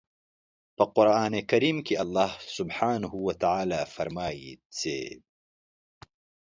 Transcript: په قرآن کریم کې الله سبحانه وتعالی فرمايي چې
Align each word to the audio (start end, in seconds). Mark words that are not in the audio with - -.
په 0.75 0.83
قرآن 0.95 1.33
کریم 1.51 1.77
کې 1.85 1.93
الله 2.03 2.31
سبحانه 2.57 3.09
وتعالی 3.27 3.81
فرمايي 3.95 4.51
چې 4.77 4.97